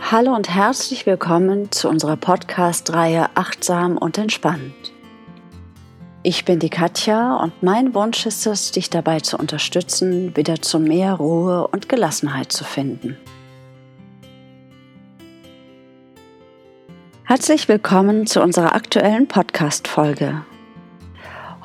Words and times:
Hallo 0.00 0.34
und 0.34 0.48
herzlich 0.48 1.04
willkommen 1.04 1.72
zu 1.72 1.88
unserer 1.88 2.16
Podcast-Reihe 2.16 3.30
Achtsam 3.34 3.98
und 3.98 4.18
Entspannt. 4.18 4.92
Ich 6.22 6.44
bin 6.44 6.60
die 6.60 6.70
Katja 6.70 7.36
und 7.36 7.62
mein 7.62 7.92
Wunsch 7.92 8.24
ist 8.24 8.46
es, 8.46 8.70
dich 8.70 8.88
dabei 8.88 9.20
zu 9.20 9.36
unterstützen, 9.36 10.36
wieder 10.36 10.62
zu 10.62 10.78
mehr 10.78 11.14
Ruhe 11.14 11.66
und 11.66 11.88
Gelassenheit 11.88 12.52
zu 12.52 12.62
finden. 12.62 13.16
Herzlich 17.24 17.66
willkommen 17.66 18.26
zu 18.26 18.40
unserer 18.40 18.74
aktuellen 18.76 19.26
Podcast-Folge. 19.26 20.42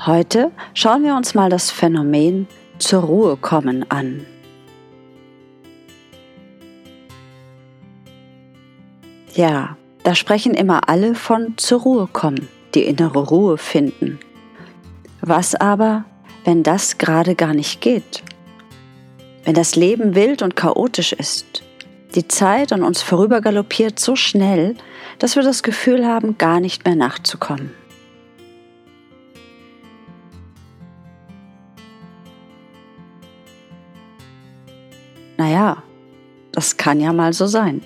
Heute 0.05 0.51
schauen 0.73 1.03
wir 1.03 1.15
uns 1.15 1.35
mal 1.35 1.51
das 1.51 1.69
Phänomen 1.69 2.47
zur 2.79 3.03
Ruhe 3.03 3.37
kommen 3.37 3.85
an. 3.91 4.25
Ja, 9.33 9.77
da 10.03 10.13
sprechen 10.13 10.53
immer 10.53 10.89
alle 10.89 11.15
von 11.15 11.57
zur 11.57 11.81
Ruhe 11.81 12.07
kommen, 12.11 12.49
die 12.75 12.83
innere 12.83 13.19
Ruhe 13.19 13.57
finden. 13.57 14.19
Was 15.21 15.55
aber, 15.55 16.03
wenn 16.43 16.63
das 16.63 16.97
gerade 16.97 17.35
gar 17.35 17.53
nicht 17.53 17.79
geht? 17.79 18.23
Wenn 19.45 19.53
das 19.53 19.75
Leben 19.75 20.15
wild 20.15 20.41
und 20.41 20.55
chaotisch 20.55 21.13
ist, 21.13 21.63
die 22.13 22.27
Zeit 22.27 22.73
an 22.73 22.83
uns 22.83 23.01
vorübergaloppiert 23.01 23.99
so 23.99 24.15
schnell, 24.15 24.75
dass 25.19 25.35
wir 25.35 25.43
das 25.43 25.63
Gefühl 25.63 26.05
haben, 26.05 26.37
gar 26.37 26.59
nicht 26.59 26.85
mehr 26.85 26.95
nachzukommen. 26.95 27.71
Naja, 35.37 35.81
das 36.51 36.75
kann 36.75 36.99
ja 36.99 37.13
mal 37.13 37.33
so 37.33 37.47
sein. 37.47 37.81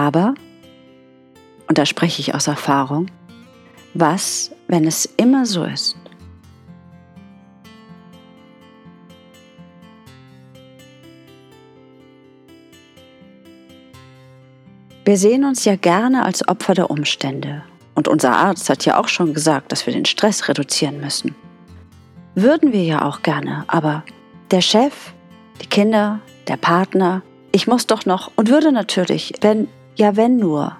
Aber, 0.00 0.32
und 1.68 1.76
da 1.76 1.84
spreche 1.84 2.22
ich 2.22 2.34
aus 2.34 2.46
Erfahrung, 2.46 3.10
was, 3.92 4.50
wenn 4.66 4.86
es 4.86 5.04
immer 5.04 5.44
so 5.44 5.64
ist? 5.64 5.94
Wir 15.04 15.18
sehen 15.18 15.44
uns 15.44 15.66
ja 15.66 15.76
gerne 15.76 16.24
als 16.24 16.48
Opfer 16.48 16.72
der 16.72 16.90
Umstände. 16.90 17.62
Und 17.94 18.08
unser 18.08 18.32
Arzt 18.32 18.70
hat 18.70 18.86
ja 18.86 18.98
auch 18.98 19.08
schon 19.08 19.34
gesagt, 19.34 19.70
dass 19.70 19.84
wir 19.84 19.92
den 19.92 20.06
Stress 20.06 20.48
reduzieren 20.48 20.98
müssen. 20.98 21.34
Würden 22.34 22.72
wir 22.72 22.84
ja 22.84 23.04
auch 23.04 23.20
gerne, 23.20 23.64
aber 23.66 24.02
der 24.50 24.62
Chef, 24.62 25.12
die 25.60 25.66
Kinder, 25.66 26.20
der 26.48 26.56
Partner, 26.56 27.20
ich 27.52 27.66
muss 27.66 27.86
doch 27.86 28.06
noch 28.06 28.30
und 28.36 28.48
würde 28.48 28.72
natürlich, 28.72 29.34
wenn 29.42 29.68
ja, 29.96 30.16
wenn 30.16 30.36
nur 30.36 30.76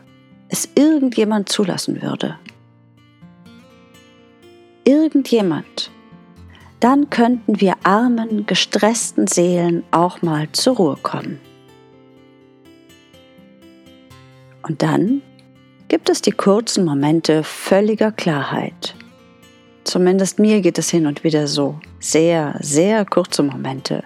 es 0.48 0.69
irgendjemand 0.75 1.48
zulassen 1.48 2.03
würde. 2.03 2.39
Irgendjemand. 4.84 5.91
Dann 6.80 7.11
könnten 7.11 7.61
wir 7.61 7.75
armen, 7.83 8.47
gestressten 8.47 9.27
Seelen 9.27 9.84
auch 9.91 10.22
mal 10.22 10.50
zur 10.53 10.77
Ruhe 10.77 10.97
kommen. 11.03 11.38
Und 14.62 14.83
dann 14.83 15.22
gibt 15.88 16.08
es 16.08 16.22
die 16.22 16.33
kurzen 16.33 16.84
Momente 16.84 17.42
völliger 17.42 18.12
Klarheit. 18.12 18.94
Zumindest 19.84 20.38
mir 20.38 20.61
geht 20.61 20.78
es 20.78 20.91
hin 20.91 21.06
und 21.06 21.25
wieder 21.25 21.47
so. 21.47 21.81
Sehr, 21.98 22.56
sehr 22.61 23.05
kurze 23.05 23.42
Momente, 23.42 24.05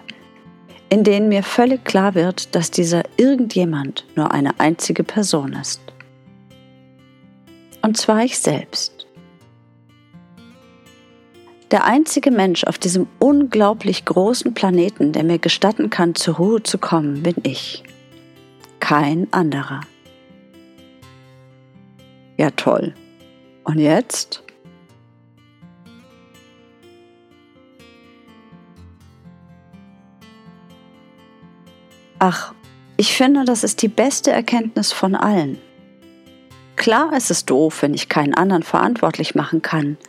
in 0.89 1.03
denen 1.03 1.29
mir 1.29 1.43
völlig 1.43 1.83
klar 1.83 2.15
wird, 2.15 2.55
dass 2.55 2.71
dieser 2.71 3.03
irgendjemand 3.17 4.05
nur 4.15 4.31
eine 4.31 4.59
einzige 4.59 5.03
Person 5.03 5.53
ist. 5.53 5.81
Und 7.81 7.97
zwar 7.97 8.23
ich 8.23 8.39
selbst. 8.39 9.05
Der 11.71 11.83
einzige 11.83 12.31
Mensch 12.31 12.63
auf 12.63 12.77
diesem 12.77 13.07
unglaublich 13.19 14.05
großen 14.05 14.53
Planeten, 14.53 15.11
der 15.11 15.23
mir 15.23 15.39
gestatten 15.39 15.89
kann, 15.89 16.15
zur 16.15 16.35
Ruhe 16.35 16.63
zu 16.63 16.77
kommen, 16.77 17.23
bin 17.23 17.35
ich. 17.43 17.83
Kein 18.79 19.27
anderer. 19.33 19.81
Ja 22.37 22.51
toll. 22.51 22.93
Und 23.63 23.79
jetzt? 23.79 24.44
Ach, 32.27 32.55
ich 32.97 33.13
finde, 33.13 33.45
das 33.45 33.63
ist 33.63 33.83
die 33.83 33.87
beste 33.87 34.31
Erkenntnis 34.31 34.91
von 34.91 35.13
allen. 35.13 35.59
Klar 36.75 37.13
ist 37.13 37.29
es 37.29 37.45
doof, 37.45 37.83
wenn 37.83 37.93
ich 37.93 38.09
keinen 38.09 38.33
anderen 38.33 38.63
verantwortlich 38.63 39.35
machen 39.35 39.61
kann. 39.61 39.99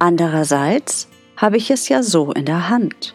Andererseits 0.00 1.08
habe 1.36 1.56
ich 1.56 1.70
es 1.70 1.88
ja 1.88 2.02
so 2.02 2.32
in 2.32 2.44
der 2.44 2.70
Hand. 2.70 3.14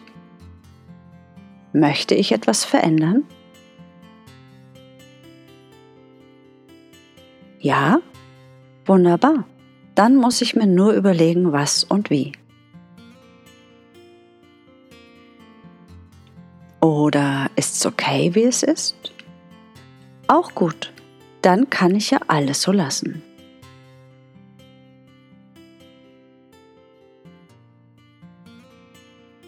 Möchte 1.74 2.14
ich 2.14 2.32
etwas 2.32 2.64
verändern? 2.64 3.24
Ja? 7.58 8.00
Wunderbar. 8.86 9.44
Dann 9.94 10.16
muss 10.16 10.40
ich 10.40 10.56
mir 10.56 10.66
nur 10.66 10.94
überlegen, 10.94 11.52
was 11.52 11.84
und 11.84 12.08
wie. 12.08 12.32
Oder 16.80 17.39
es 17.80 17.86
okay, 17.86 18.34
wie 18.34 18.44
es 18.44 18.62
ist? 18.62 18.94
Auch 20.26 20.54
gut. 20.54 20.92
Dann 21.42 21.70
kann 21.70 21.94
ich 21.94 22.10
ja 22.10 22.20
alles 22.28 22.62
so 22.62 22.72
lassen. 22.72 23.22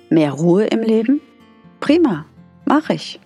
Mehr 0.09 0.32
Ruhe 0.32 0.65
im 0.65 0.81
Leben? 0.81 1.20
Prima, 1.81 2.26
mache 2.65 2.94
ich. 2.94 3.20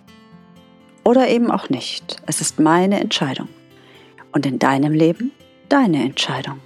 Oder 1.04 1.28
eben 1.28 1.50
auch 1.50 1.68
nicht. 1.68 2.16
Es 2.26 2.40
ist 2.40 2.58
meine 2.58 3.00
Entscheidung. 3.00 3.48
Und 4.32 4.44
in 4.46 4.58
deinem 4.58 4.92
Leben 4.92 5.32
deine 5.68 6.02
Entscheidung. 6.02 6.60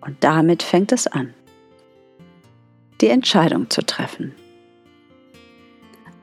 Und 0.00 0.22
damit 0.22 0.62
fängt 0.62 0.92
es 0.92 1.06
an, 1.06 1.34
die 3.00 3.08
Entscheidung 3.08 3.68
zu 3.68 3.84
treffen. 3.84 4.34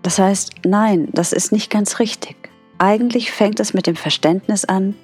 Das 0.03 0.19
heißt, 0.19 0.65
nein, 0.65 1.07
das 1.13 1.31
ist 1.31 1.51
nicht 1.51 1.71
ganz 1.71 1.99
richtig. 1.99 2.35
Eigentlich 2.77 3.31
fängt 3.31 3.59
es 3.59 3.73
mit 3.73 3.87
dem 3.87 3.95
Verständnis 3.95 4.65
an, 4.65 4.95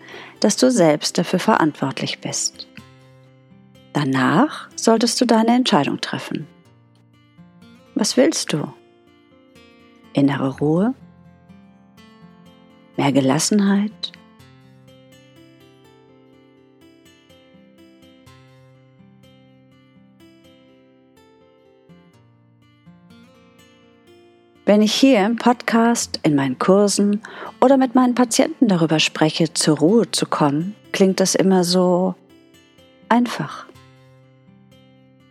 dass 0.42 0.58
du 0.58 0.70
selbst 0.70 1.18
dafür 1.18 1.40
verantwortlich 1.40 2.20
bist. 2.20 2.68
Danach 3.94 4.70
solltest 4.76 5.20
du 5.20 5.26
deine 5.26 5.56
Entscheidung 5.56 6.00
treffen. 6.02 6.48
Was 7.96 8.18
willst 8.18 8.54
du? 8.54 8.72
Innere 10.14 10.58
Ruhe? 10.60 10.94
Mehr 12.98 13.12
Gelassenheit? 13.12 14.12
Wenn 24.70 24.84
ich 24.84 24.94
hier 24.94 25.26
im 25.26 25.36
Podcast, 25.36 26.20
in 26.22 26.36
meinen 26.36 26.60
Kursen 26.60 27.24
oder 27.60 27.76
mit 27.76 27.96
meinen 27.96 28.14
Patienten 28.14 28.68
darüber 28.68 29.00
spreche, 29.00 29.52
zur 29.52 29.80
Ruhe 29.80 30.12
zu 30.12 30.28
kommen, 30.28 30.76
klingt 30.92 31.20
das 31.20 31.34
immer 31.34 31.64
so 31.64 32.14
einfach, 33.10 33.66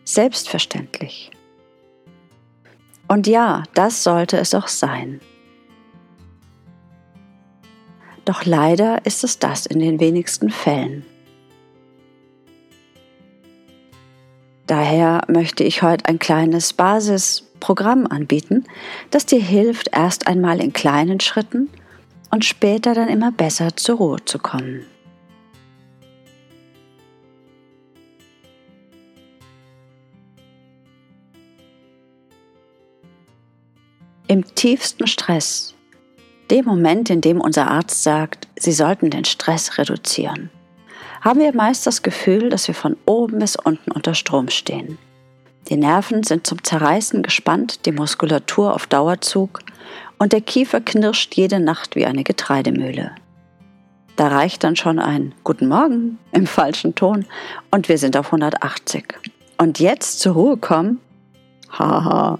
selbstverständlich. 0.02 1.30
Und 3.06 3.28
ja, 3.28 3.62
das 3.74 4.02
sollte 4.02 4.38
es 4.38 4.54
auch 4.54 4.66
sein. 4.66 5.20
Doch 8.24 8.44
leider 8.44 9.06
ist 9.06 9.22
es 9.22 9.38
das 9.38 9.66
in 9.66 9.78
den 9.78 10.00
wenigsten 10.00 10.50
Fällen. 10.50 11.06
Daher 14.66 15.22
möchte 15.28 15.62
ich 15.62 15.82
heute 15.82 16.06
ein 16.06 16.18
kleines 16.18 16.72
Basisprogramm 17.58 18.06
anbieten, 18.06 18.64
das 19.10 19.26
dir 19.26 19.40
hilft, 19.40 19.90
erst 19.92 20.26
einmal 20.26 20.60
in 20.60 20.72
kleinen 20.72 21.20
Schritten 21.20 21.68
und 22.30 22.44
später 22.44 22.94
dann 22.94 23.08
immer 23.08 23.32
besser 23.32 23.76
zur 23.76 23.96
Ruhe 23.96 24.24
zu 24.24 24.38
kommen. 24.38 24.84
Im 34.26 34.44
tiefsten 34.54 35.06
Stress, 35.06 35.74
dem 36.50 36.66
Moment, 36.66 37.08
in 37.08 37.22
dem 37.22 37.40
unser 37.40 37.70
Arzt 37.70 38.02
sagt, 38.02 38.46
Sie 38.58 38.72
sollten 38.72 39.08
den 39.08 39.24
Stress 39.24 39.78
reduzieren 39.78 40.50
haben 41.20 41.40
wir 41.40 41.54
meist 41.54 41.86
das 41.86 42.02
Gefühl, 42.02 42.48
dass 42.48 42.68
wir 42.68 42.74
von 42.74 42.96
oben 43.06 43.38
bis 43.38 43.56
unten 43.56 43.90
unter 43.90 44.14
Strom 44.14 44.48
stehen. 44.48 44.98
Die 45.68 45.76
Nerven 45.76 46.22
sind 46.22 46.46
zum 46.46 46.64
Zerreißen 46.64 47.22
gespannt, 47.22 47.84
die 47.84 47.92
Muskulatur 47.92 48.74
auf 48.74 48.86
Dauerzug 48.86 49.60
und 50.18 50.32
der 50.32 50.40
Kiefer 50.40 50.80
knirscht 50.80 51.34
jede 51.36 51.60
Nacht 51.60 51.94
wie 51.94 52.06
eine 52.06 52.24
Getreidemühle. 52.24 53.14
Da 54.16 54.28
reicht 54.28 54.64
dann 54.64 54.76
schon 54.76 54.98
ein 54.98 55.34
Guten 55.44 55.68
Morgen 55.68 56.18
im 56.32 56.46
falschen 56.46 56.94
Ton 56.94 57.26
und 57.70 57.88
wir 57.88 57.98
sind 57.98 58.16
auf 58.16 58.26
180. 58.26 59.04
Und 59.58 59.78
jetzt 59.78 60.20
zur 60.20 60.34
Ruhe 60.34 60.56
kommen? 60.56 61.00
Haha. 61.70 62.38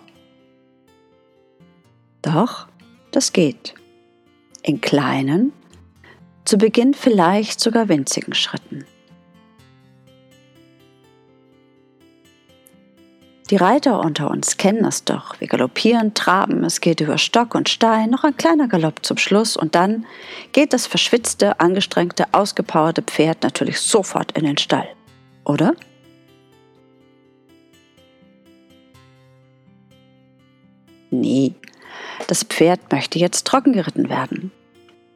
Doch, 2.23 2.67
das 3.11 3.33
geht. 3.33 3.75
In 4.63 4.81
kleinen, 4.81 5.53
zu 6.45 6.57
Beginn 6.57 6.95
vielleicht 6.95 7.61
sogar 7.61 7.89
winzigen 7.89 8.35
Schritten. 8.35 8.87
Die 13.51 13.57
Reiter 13.57 14.01
unter 14.01 14.31
uns 14.31 14.59
kennen 14.59 14.85
es 14.85 15.05
doch. 15.05 15.41
Wir 15.41 15.49
galoppieren, 15.49 16.13
traben, 16.13 16.65
es 16.65 16.83
geht 16.83 17.01
über 17.01 17.17
Stock 17.17 17.55
und 17.55 17.71
Stein, 17.71 18.11
noch 18.11 18.23
ein 18.23 18.37
kleiner 18.37 18.69
Galopp 18.69 19.07
zum 19.07 19.17
Schluss 19.17 19.57
und 19.57 19.75
dann 19.75 20.05
geht 20.53 20.75
das 20.75 20.87
verschwitzte, 20.87 21.59
angestrengte, 21.59 22.27
ausgepowerte 22.33 23.01
Pferd 23.01 23.43
natürlich 23.43 23.81
sofort 23.81 24.33
in 24.33 24.45
den 24.45 24.59
Stall. 24.59 24.89
Oder? 25.47 25.75
Nee, 31.11 31.55
das 32.27 32.45
Pferd 32.45 32.93
möchte 32.93 33.19
jetzt 33.19 33.47
trocken 33.47 33.73
geritten 33.73 34.11
werden. 34.11 34.53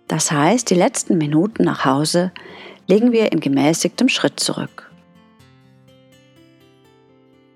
Das 0.08 0.32
heißt, 0.32 0.70
die 0.70 0.74
letzten 0.74 1.18
Minuten 1.18 1.64
nach 1.64 1.84
Hause 1.84 2.32
legen 2.86 3.12
wir 3.12 3.30
in 3.30 3.40
gemäßigtem 3.40 4.08
Schritt 4.08 4.40
zurück. 4.40 4.91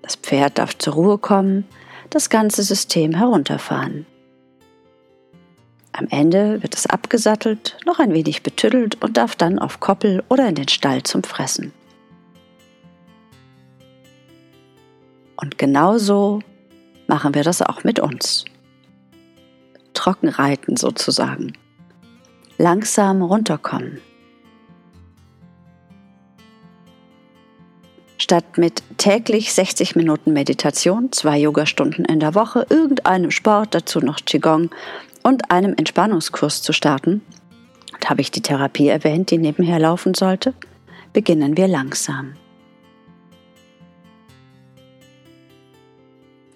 Das 0.07 0.15
Pferd 0.15 0.59
darf 0.59 0.79
zur 0.79 0.95
Ruhe 0.95 1.19
kommen, 1.19 1.65
das 2.11 2.31
ganze 2.31 2.63
System 2.63 3.13
herunterfahren. 3.13 4.07
Am 5.91 6.07
Ende 6.11 6.63
wird 6.63 6.77
es 6.77 6.87
abgesattelt, 6.87 7.77
noch 7.85 7.99
ein 7.99 8.15
wenig 8.15 8.45
betüttelt 8.45 9.03
und 9.03 9.17
darf 9.17 9.35
dann 9.35 9.59
auf 9.59 9.81
Koppel 9.81 10.23
oder 10.29 10.49
in 10.49 10.55
den 10.55 10.69
Stall 10.69 11.03
zum 11.03 11.25
Fressen. 11.25 11.73
Und 15.35 15.59
genauso 15.59 16.39
machen 17.09 17.35
wir 17.35 17.43
das 17.43 17.61
auch 17.61 17.83
mit 17.83 17.99
uns. 17.99 18.45
Trockenreiten 19.93 20.77
sozusagen. 20.77 21.55
Langsam 22.59 23.23
runterkommen. 23.23 24.01
Statt 28.27 28.59
mit 28.59 28.83
täglich 28.99 29.55
60 29.55 29.95
Minuten 29.95 30.33
Meditation, 30.33 31.13
zwei 31.13 31.39
Yogastunden 31.39 32.05
in 32.05 32.19
der 32.19 32.35
Woche, 32.35 32.67
irgendeinem 32.71 33.31
Sport, 33.31 33.73
dazu 33.73 34.01
noch 34.01 34.17
Qigong 34.17 34.71
und 35.23 35.53
einem 35.53 35.75
Entspannungskurs 35.77 36.61
zu 36.61 36.73
starten, 36.73 37.23
und 37.95 38.11
habe 38.11 38.23
ich 38.23 38.33
die 38.33 38.41
Therapie 38.41 38.89
erwähnt, 38.89 39.31
die 39.31 39.39
nebenher 39.39 39.79
laufen 39.79 40.15
sollte, 40.15 40.55
beginnen 41.13 41.57
wir 41.57 41.69
langsam. 41.69 42.35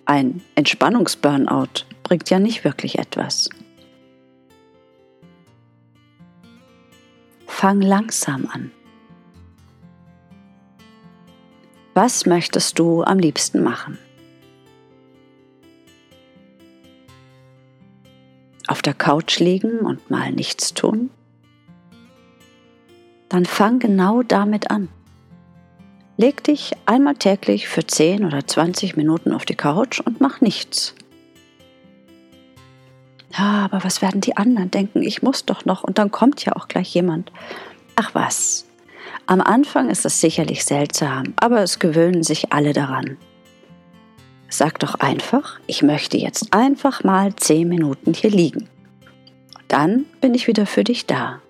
Ein 0.07 0.43
Entspannungsburnout 0.57 1.87
bringt 2.03 2.31
ja 2.31 2.41
nicht 2.41 2.65
wirklich 2.65 2.99
etwas. 2.99 3.49
Fang 7.47 7.81
langsam 7.81 8.49
an. 8.53 8.73
Was 11.95 12.25
möchtest 12.25 12.79
du 12.79 13.03
am 13.03 13.19
liebsten 13.19 13.63
machen? 13.63 13.99
Auf 18.69 18.83
der 18.83 18.95
Couch 18.95 19.41
liegen 19.41 19.81
und 19.81 20.11
mal 20.11 20.31
nichts 20.31 20.73
tun? 20.75 21.11
Dann 23.29 23.45
fang 23.45 23.81
genau 23.81 24.23
damit 24.23 24.71
an. 24.71 24.89
Leg 26.17 26.45
dich 26.45 26.73
einmal 26.87 27.15
täglich 27.15 27.67
für 27.67 27.85
10 27.85 28.25
oder 28.25 28.47
20 28.47 28.97
Minuten 28.97 29.33
auf 29.33 29.45
die 29.45 29.57
Couch 29.57 30.01
und 30.01 30.21
mach 30.21 30.41
nichts. 30.41 30.95
Ja, 33.37 33.65
aber 33.65 33.83
was 33.83 34.03
werden 34.03 34.21
die 34.21 34.37
anderen 34.37 34.71
denken? 34.71 35.03
Ich 35.03 35.23
muss 35.23 35.45
doch 35.45 35.65
noch 35.65 35.83
und 35.83 35.99
dann 35.99 36.11
kommt 36.11 36.45
ja 36.45 36.55
auch 36.55 36.69
gleich 36.69 36.95
jemand. 36.95 37.33
Ach 37.97 38.15
was, 38.15 38.67
am 39.31 39.41
Anfang 39.41 39.91
ist 39.91 40.05
es 40.05 40.21
sicherlich 40.21 40.65
seltsam, 40.65 41.35
aber 41.37 41.63
es 41.63 41.79
gewöhnen 41.79 42.25
sich 42.25 42.53
alle 42.53 42.73
daran. 42.73 43.17
Sag 44.49 44.81
doch 44.81 44.97
einfach, 44.97 45.61
ich 45.69 45.83
möchte 45.83 46.17
jetzt 46.17 46.53
einfach 46.53 47.05
mal 47.05 47.37
zehn 47.37 47.69
Minuten 47.69 48.13
hier 48.13 48.31
liegen. 48.31 48.69
Dann 49.69 50.07
bin 50.21 50.35
ich 50.35 50.49
wieder 50.49 50.67
für 50.67 50.83
dich 50.83 51.07
da. 51.07 51.41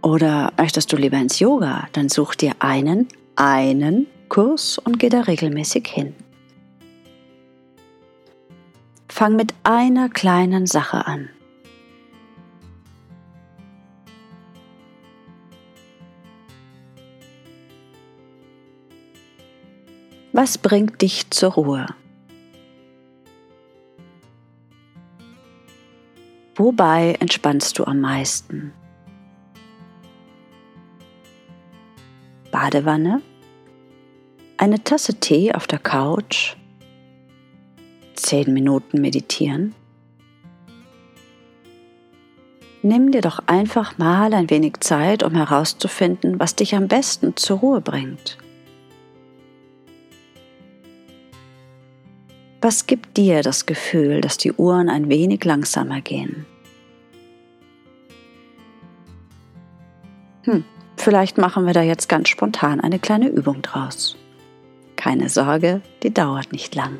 Oder 0.00 0.50
möchtest 0.56 0.90
du 0.90 0.96
lieber 0.96 1.18
ins 1.18 1.40
Yoga? 1.40 1.88
Dann 1.92 2.08
such 2.08 2.36
dir 2.36 2.52
einen, 2.60 3.08
einen 3.36 4.06
Kurs 4.30 4.78
und 4.78 4.98
geh 4.98 5.10
da 5.10 5.20
regelmäßig 5.20 5.86
hin. 5.88 6.14
Fang 9.16 9.36
mit 9.36 9.54
einer 9.62 10.08
kleinen 10.08 10.66
Sache 10.66 11.06
an. 11.06 11.28
Was 20.32 20.58
bringt 20.58 21.00
dich 21.00 21.30
zur 21.30 21.52
Ruhe? 21.52 21.86
Wobei 26.56 27.14
entspannst 27.20 27.78
du 27.78 27.84
am 27.84 28.00
meisten? 28.00 28.72
Badewanne? 32.50 33.22
Eine 34.56 34.82
Tasse 34.82 35.20
Tee 35.20 35.54
auf 35.54 35.68
der 35.68 35.78
Couch? 35.78 36.56
Zehn 38.34 38.52
Minuten 38.52 39.00
meditieren? 39.00 39.74
Nimm 42.82 43.12
dir 43.12 43.20
doch 43.20 43.38
einfach 43.46 43.96
mal 43.96 44.34
ein 44.34 44.50
wenig 44.50 44.80
Zeit, 44.80 45.22
um 45.22 45.34
herauszufinden, 45.34 46.40
was 46.40 46.56
dich 46.56 46.74
am 46.74 46.88
besten 46.88 47.36
zur 47.36 47.58
Ruhe 47.58 47.80
bringt. 47.80 48.36
Was 52.60 52.86
gibt 52.86 53.16
dir 53.16 53.42
das 53.42 53.66
Gefühl, 53.66 54.20
dass 54.20 54.36
die 54.36 54.52
Uhren 54.52 54.88
ein 54.88 55.08
wenig 55.08 55.44
langsamer 55.44 56.00
gehen? 56.00 56.44
Hm, 60.42 60.64
vielleicht 60.96 61.38
machen 61.38 61.66
wir 61.66 61.72
da 61.72 61.82
jetzt 61.82 62.08
ganz 62.08 62.28
spontan 62.28 62.80
eine 62.80 62.98
kleine 62.98 63.28
Übung 63.28 63.62
draus. 63.62 64.16
Keine 64.96 65.28
Sorge, 65.28 65.82
die 66.02 66.12
dauert 66.12 66.52
nicht 66.52 66.74
lang. 66.74 66.98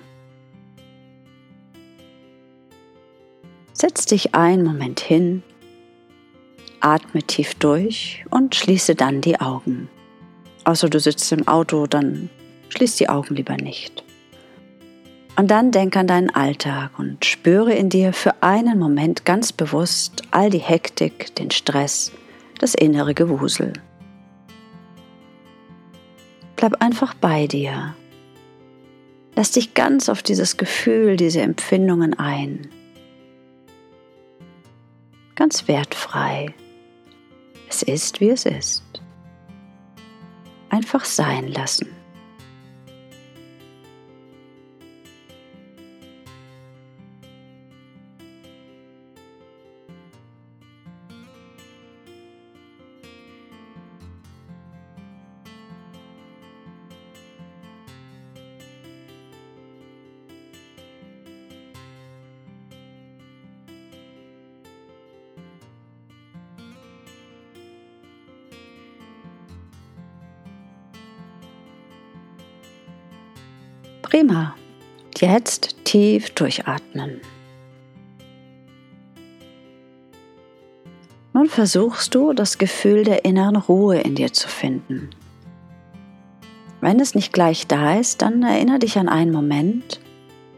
Setz 3.87 4.07
dich 4.07 4.35
einen 4.35 4.64
Moment 4.64 4.99
hin, 4.99 5.43
atme 6.81 7.23
tief 7.23 7.55
durch 7.57 8.25
und 8.31 8.55
schließe 8.55 8.95
dann 8.95 9.21
die 9.21 9.38
Augen. 9.43 9.91
Außer 10.64 10.88
du 10.88 10.99
sitzt 10.99 11.31
im 11.33 11.47
Auto, 11.47 11.87
dann 11.87 12.31
schließ 12.71 12.97
die 12.97 13.11
Augen 13.11 13.37
lieber 13.37 13.59
nicht. 13.59 14.03
Und 15.37 15.50
dann 15.50 15.71
denk 15.71 15.99
an 15.99 16.07
deinen 16.07 16.31
Alltag 16.31 16.99
und 16.99 17.26
spüre 17.26 17.75
in 17.75 17.91
dir 17.91 18.14
für 18.14 18.43
einen 18.43 18.79
Moment 18.79 19.26
ganz 19.26 19.53
bewusst 19.53 20.23
all 20.31 20.49
die 20.49 20.57
Hektik, 20.57 21.35
den 21.35 21.50
Stress, 21.50 22.11
das 22.61 22.75
innere 22.75 23.12
Gewusel. 23.12 23.75
Bleib 26.57 26.81
einfach 26.83 27.12
bei 27.12 27.47
dir. 27.49 27.95
Lass 29.37 29.50
dich 29.50 29.75
ganz 29.75 30.09
auf 30.09 30.23
dieses 30.23 30.57
Gefühl, 30.57 31.19
diese 31.19 31.43
Empfindungen 31.43 32.19
ein 32.19 32.71
ganz 35.45 35.69
wertfrei. 35.69 36.55
Es 37.69 37.83
ist, 37.83 38.19
wie 38.23 38.31
es 38.31 38.47
ist. 38.47 38.83
Einfach 40.71 41.05
sein 41.05 41.49
lassen. 41.49 41.94
Prima. 74.14 74.54
Jetzt 75.16 75.75
tief 75.83 76.30
durchatmen. 76.30 77.21
Nun 81.33 81.49
versuchst 81.49 82.14
du, 82.14 82.33
das 82.33 82.59
Gefühl 82.59 83.02
der 83.02 83.25
inneren 83.25 83.56
Ruhe 83.56 83.99
in 83.99 84.14
dir 84.14 84.33
zu 84.33 84.47
finden. 84.47 85.11
Wenn 86.80 87.00
es 87.00 87.16
nicht 87.16 87.33
gleich 87.33 87.66
da 87.66 87.99
ist, 87.99 88.23
dann 88.23 88.44
erinnere 88.44 88.78
dich 88.78 88.99
an 88.99 89.09
einen 89.09 89.33
Moment, 89.33 89.99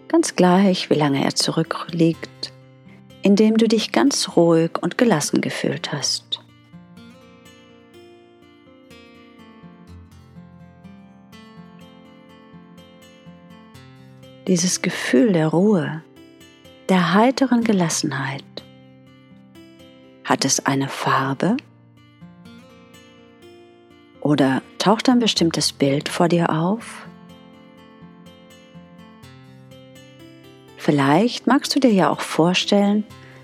ganz 0.08 0.36
gleich, 0.36 0.90
wie 0.90 0.94
lange 0.94 1.24
er 1.24 1.34
zurückliegt, 1.34 2.52
in 3.22 3.36
dem 3.36 3.56
du 3.56 3.68
dich 3.68 3.90
ganz 3.90 4.36
ruhig 4.36 4.72
und 4.82 4.98
gelassen 4.98 5.40
gefühlt 5.40 5.94
hast. 5.94 6.25
Dieses 14.46 14.80
Gefühl 14.80 15.32
der 15.32 15.48
Ruhe, 15.48 16.02
der 16.88 17.14
heiteren 17.14 17.64
Gelassenheit, 17.64 18.44
hat 20.22 20.44
es 20.44 20.64
eine 20.64 20.88
Farbe? 20.88 21.56
Oder 24.20 24.62
taucht 24.78 25.08
ein 25.08 25.18
bestimmtes 25.18 25.72
Bild 25.72 26.08
vor 26.08 26.28
dir 26.28 26.50
auf? 26.50 27.08
Vielleicht 30.76 31.48
magst 31.48 31.74
du 31.74 31.80
dir 31.80 31.92
ja 31.92 32.08
auch 32.08 32.20
vorstellen, 32.20 33.02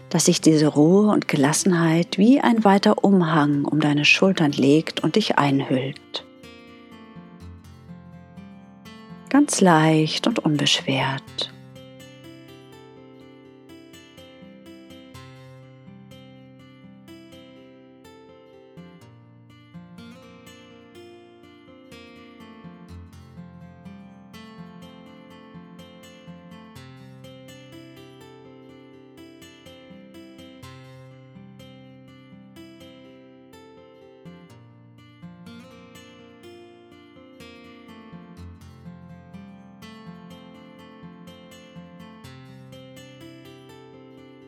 dass 0.09 0.27
sich 0.27 0.41
diese 0.41 0.69
Ruhe 0.69 1.11
und 1.11 1.27
Gelassenheit 1.27 2.17
wie 2.17 2.41
ein 2.41 2.63
weiter 2.63 3.03
Umhang 3.03 3.65
um 3.65 3.81
deine 3.81 4.05
Schultern 4.05 4.53
legt 4.53 5.01
und 5.01 5.17
dich 5.17 5.37
einhüllt. 5.37 6.25
Ganz 9.33 9.63
leicht 9.63 10.27
und 10.27 10.41
unbeschwert. 10.41 11.52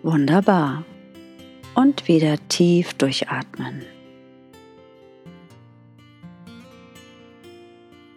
Wunderbar. 0.04 0.84
Und 1.74 2.08
wieder 2.08 2.36
tief 2.48 2.92
durchatmen. 2.92 3.86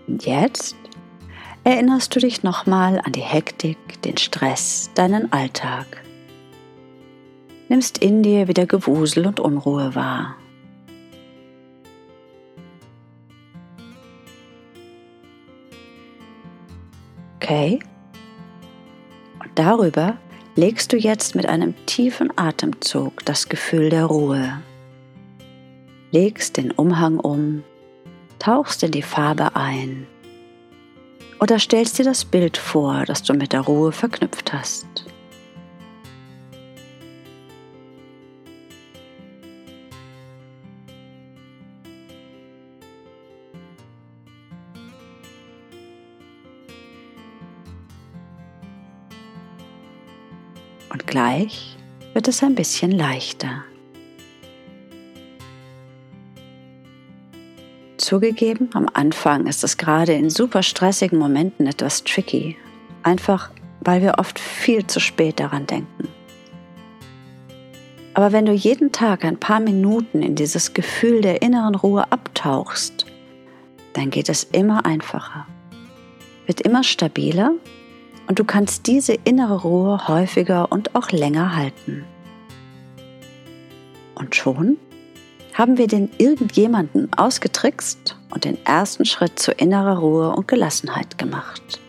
Und 0.06 0.26
jetzt 0.26 0.76
erinnerst 1.64 2.14
du 2.14 2.20
dich 2.20 2.44
nochmal 2.44 3.00
an 3.06 3.14
die 3.14 3.22
Hektik, 3.22 3.78
den 4.02 4.18
Stress, 4.18 4.92
deinen 4.96 5.32
Alltag. 5.32 6.04
Nimmst 7.70 8.00
in 8.00 8.22
dir 8.22 8.50
wieder 8.50 8.66
Gewusel 8.66 9.26
und 9.26 9.40
Unruhe 9.40 9.96
wahr. 9.96 10.36
Okay? 17.38 17.80
Und 19.42 19.52
darüber 19.56 20.18
legst 20.58 20.92
du 20.92 20.98
jetzt 20.98 21.36
mit 21.36 21.46
einem 21.46 21.74
tiefen 21.86 22.36
Atemzug 22.36 23.24
das 23.26 23.48
Gefühl 23.48 23.90
der 23.92 24.06
Ruhe. 24.06 24.60
Legst 26.12 26.58
den 26.58 26.72
Umhang 26.72 27.20
um, 27.20 27.64
tauchst 28.40 28.82
in 28.82 28.92
die 28.92 29.04
Farbe 29.04 29.56
ein 29.56 30.08
oder 31.40 31.60
stellst 31.60 32.00
dir 32.00 32.06
das 32.06 32.26
Bild 32.26 32.58
vor, 32.58 33.04
das 33.06 33.22
du 33.22 33.34
mit 33.34 33.54
der 33.54 33.62
Ruhe 33.62 33.92
verknüpft 33.92 34.52
hast. 34.52 35.07
Und 50.90 51.08
gleich 51.08 51.78
wird 52.14 52.28
es 52.28 52.44
ein 52.44 52.56
bisschen 52.56 52.92
leichter. 52.92 53.64
Zugegeben, 57.98 58.70
am 58.74 58.88
Anfang 58.94 59.48
ist 59.48 59.64
es 59.64 59.78
gerade 59.78 60.14
in 60.14 60.30
super 60.30 60.64
stressigen 60.64 61.20
Momenten 61.20 61.68
etwas 61.68 62.04
tricky, 62.04 62.56
einfach 63.04 63.50
weil 63.82 64.02
wir 64.02 64.16
oft 64.18 64.40
viel 64.40 64.86
zu 64.86 65.00
spät 65.00 65.40
daran 65.40 65.66
denken. 65.66 66.10
Aber 68.14 68.32
wenn 68.32 68.46
du 68.46 68.52
jeden 68.52 68.92
Tag 68.92 69.24
ein 69.24 69.38
paar 69.38 69.60
Minuten 69.60 70.24
in 70.24 70.36
dieses 70.36 70.74
Gefühl 70.74 71.22
der 71.22 71.42
inneren 71.42 71.76
Ruhe 71.76 72.12
abtauchst, 72.12 73.06
dann 73.94 74.10
geht 74.10 74.28
es 74.30 74.44
immer 74.44 74.86
einfacher, 74.86 75.46
wird 76.46 76.62
immer 76.62 76.84
stabiler 76.84 77.52
und 78.28 78.40
du 78.40 78.44
kannst 78.44 78.88
diese 78.88 79.14
innere 79.14 79.62
Ruhe 79.62 80.08
häufiger 80.08 80.72
und 80.72 80.96
auch 80.96 81.12
länger 81.12 81.56
halten. 81.56 82.06
Und 84.16 84.36
schon 84.36 84.78
haben 85.54 85.78
wir 85.78 85.88
den 85.88 86.10
irgendjemanden 86.18 87.12
ausgetrickst 87.14 88.16
und 88.30 88.46
den 88.46 88.64
ersten 88.66 89.06
Schritt 89.06 89.40
zu 89.40 89.52
innerer 89.52 89.98
Ruhe 89.98 90.36
und 90.36 90.48
Gelassenheit 90.48 91.18
gemacht. 91.18 91.80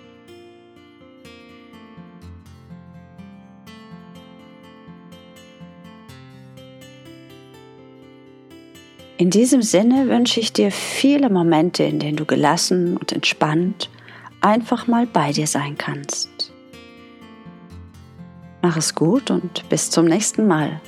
In 9.18 9.30
diesem 9.30 9.62
Sinne 9.62 10.09
wünsche 10.09 10.38
ich 10.38 10.52
dir 10.52 10.71
viele 10.71 11.28
Momente, 11.28 11.83
in 11.83 11.99
denen 11.99 12.16
du 12.16 12.25
gelassen 12.25 12.97
und 12.97 13.11
entspannt 13.11 13.90
einfach 14.40 14.87
mal 14.87 15.07
bei 15.07 15.33
dir 15.33 15.47
sein 15.47 15.76
kannst. 15.76 16.52
Mach 18.62 18.76
es 18.76 18.95
gut 18.95 19.30
und 19.30 19.68
bis 19.68 19.90
zum 19.90 20.07
nächsten 20.07 20.47
Mal. 20.47 20.80